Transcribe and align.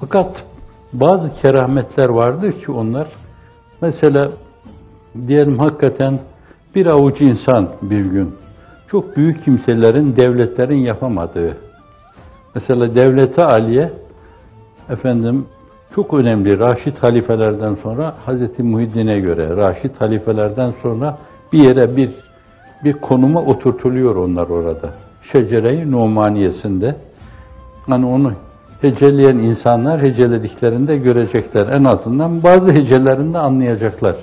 Fakat 0.00 0.44
bazı 0.92 1.34
kerametler 1.42 2.08
vardır 2.08 2.52
ki 2.52 2.72
onlar 2.72 3.08
mesela 3.80 4.30
diyelim 5.26 5.58
hakikaten 5.58 6.18
bir 6.74 6.86
avuç 6.86 7.20
insan 7.20 7.68
bir 7.82 8.04
gün 8.04 8.34
çok 8.90 9.16
büyük 9.16 9.44
kimselerin, 9.44 10.16
devletlerin 10.16 10.78
yapamadığı 10.78 11.56
mesela 12.54 12.94
devlete 12.94 13.44
aliye 13.44 13.92
efendim 14.90 15.46
çok 15.94 16.14
önemli 16.14 16.58
Raşid 16.58 16.96
halifelerden 16.96 17.74
sonra 17.74 18.14
Hazreti 18.26 18.62
Muhiddin'e 18.62 19.20
göre 19.20 19.56
Raşid 19.56 19.94
halifelerden 19.98 20.72
sonra 20.82 21.18
bir 21.52 21.68
yere 21.68 21.96
bir 21.96 22.10
bir 22.84 22.92
konuma 22.92 23.40
oturtuluyor 23.40 24.16
onlar 24.16 24.48
orada. 24.48 24.90
Şecere-i 25.32 25.90
Numaniyesinde. 25.90 26.96
Hani 27.86 28.06
onu 28.06 28.32
heceleyen 28.80 29.36
insanlar 29.36 30.02
hecelediklerinde 30.02 30.96
görecekler. 30.96 31.66
En 31.66 31.84
azından 31.84 32.42
bazı 32.42 32.70
hecelerinde 32.72 33.38
anlayacaklar. 33.38 34.16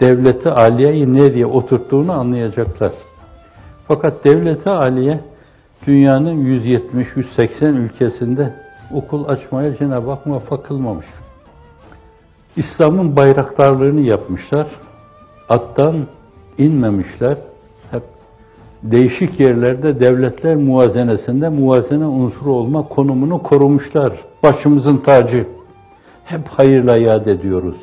Devleti 0.00 0.50
aliyeyi 0.50 1.14
nereye 1.14 1.46
oturttuğunu 1.46 2.12
anlayacaklar. 2.12 2.92
Fakat 3.88 4.24
devleti 4.24 4.70
aliye 4.70 5.20
dünyanın 5.86 6.36
170-180 6.36 7.64
ülkesinde 7.64 8.54
okul 8.94 9.28
açmaya 9.28 9.76
Cenab-ı 9.76 10.10
Hak 10.10 10.26
muvaffak 10.26 10.66
kılmamış. 10.66 11.06
İslam'ın 12.56 13.16
bayraktarlığını 13.16 14.00
yapmışlar. 14.00 14.66
Attan 15.48 16.06
inmemişler. 16.58 17.36
Değişik 18.82 19.40
yerlerde 19.40 20.00
devletler 20.00 20.56
muvazenesinde 20.56 21.48
muvazene 21.48 22.04
unsuru 22.04 22.50
olma 22.52 22.82
konumunu 22.82 23.42
korumuşlar. 23.42 24.12
Başımızın 24.42 24.96
tacı. 24.96 25.46
Hep 26.24 26.48
hayırla 26.48 26.98
yad 26.98 27.26
ediyoruz. 27.26 27.76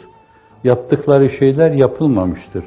Yaptıkları 0.64 1.30
şeyler 1.30 1.72
yapılmamıştır. 1.72 2.64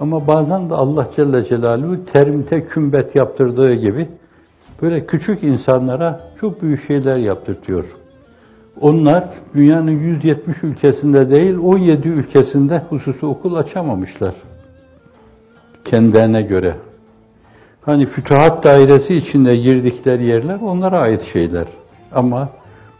Ama 0.00 0.26
bazen 0.26 0.70
de 0.70 0.74
Allah 0.74 1.08
Celle 1.16 1.48
Celaluhu 1.48 2.04
termite 2.04 2.66
kümbet 2.66 3.16
yaptırdığı 3.16 3.74
gibi 3.74 4.08
böyle 4.82 5.06
küçük 5.06 5.42
insanlara 5.42 6.20
çok 6.40 6.62
büyük 6.62 6.86
şeyler 6.86 7.16
yaptırtıyor. 7.16 7.84
Onlar 8.80 9.24
dünyanın 9.54 9.90
170 9.90 10.56
ülkesinde 10.62 11.30
değil 11.30 11.58
17 11.58 12.08
ülkesinde 12.08 12.82
hususi 12.88 13.26
okul 13.26 13.54
açamamışlar. 13.54 14.34
Kendilerine 15.84 16.42
göre. 16.42 16.76
Hani 17.84 18.06
fütuhat 18.06 18.64
dairesi 18.64 19.14
içinde 19.14 19.56
girdikleri 19.56 20.26
yerler 20.26 20.58
onlara 20.62 20.98
ait 20.98 21.22
şeyler. 21.32 21.66
Ama 22.12 22.48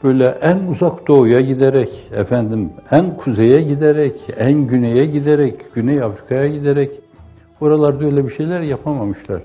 böyle 0.05 0.29
en 0.29 0.59
uzak 0.59 1.09
doğuya 1.09 1.41
giderek, 1.41 1.89
efendim 2.13 2.71
en 2.91 3.17
kuzeye 3.17 3.63
giderek, 3.63 4.15
en 4.37 4.53
güneye 4.53 5.07
giderek, 5.07 5.75
Güney 5.75 6.03
Afrika'ya 6.03 6.49
giderek 6.49 6.91
oralarda 7.61 8.05
öyle 8.05 8.29
bir 8.29 8.35
şeyler 8.35 8.61
yapamamışlar. 8.61 9.43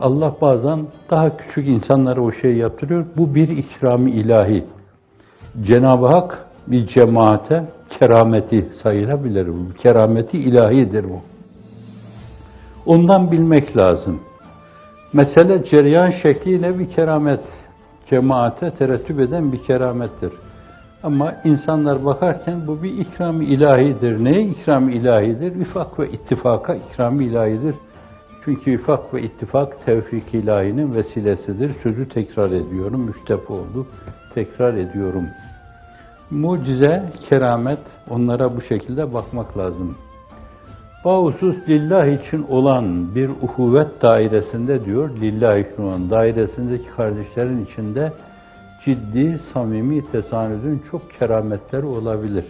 Allah 0.00 0.36
bazen 0.40 0.86
daha 1.10 1.36
küçük 1.36 1.68
insanlara 1.68 2.20
o 2.20 2.32
şeyi 2.32 2.56
yaptırıyor. 2.56 3.04
Bu 3.16 3.34
bir 3.34 3.48
ikrami 3.48 4.10
ilahi. 4.10 4.64
Cenab-ı 5.62 6.06
Hak 6.06 6.46
bir 6.66 6.86
cemaate 6.86 7.64
kerameti 7.98 8.66
sayılabilir 8.82 9.48
bu. 9.48 9.74
Kerameti 9.82 10.38
ilahidir 10.38 11.04
bu. 11.04 11.20
Ondan 12.86 13.32
bilmek 13.32 13.76
lazım. 13.76 14.20
Mesele 15.12 15.64
cereyan 15.64 16.10
şekliyle 16.22 16.78
bir 16.78 16.90
keramet. 16.90 17.40
Cemaate 18.10 18.70
terettüp 18.70 19.20
eden 19.20 19.52
bir 19.52 19.62
keramettir. 19.62 20.32
Ama 21.02 21.34
insanlar 21.44 22.04
bakarken 22.04 22.66
bu 22.66 22.82
bir 22.82 22.98
ikram 22.98 23.40
ilahidir. 23.40 24.24
Neye 24.24 24.42
ikram 24.42 24.88
ilahidir? 24.88 25.58
Vifak 25.58 25.98
ve 25.98 26.08
ittifaka 26.10 26.74
ikram 26.74 27.20
ilahidir. 27.20 27.74
Çünkü 28.44 28.70
vifak 28.70 29.14
ve 29.14 29.22
ittifak 29.22 29.86
tevfik 29.86 30.34
ilahinin 30.34 30.94
vesilesidir. 30.94 31.70
Sözü 31.82 32.08
tekrar 32.08 32.50
ediyorum, 32.50 33.00
müstep 33.00 33.50
oldu. 33.50 33.86
Tekrar 34.34 34.74
ediyorum. 34.74 35.24
Mucize, 36.30 37.02
keramet, 37.28 37.78
onlara 38.10 38.56
bu 38.56 38.62
şekilde 38.62 39.14
bakmak 39.14 39.58
lazım. 39.58 39.96
Bağusuz 41.04 41.68
lillah 41.68 42.06
için 42.06 42.46
olan 42.48 43.14
bir 43.14 43.30
uhuvvet 43.42 44.02
dairesinde 44.02 44.84
diyor, 44.84 45.10
lillah 45.20 45.58
için 45.58 45.82
olan 45.82 46.10
dairesindeki 46.10 46.86
kardeşlerin 46.96 47.64
içinde 47.64 48.12
ciddi, 48.84 49.40
samimi 49.52 50.10
tesanüdün 50.12 50.82
çok 50.90 51.12
kerametleri 51.18 51.86
olabilir. 51.86 52.44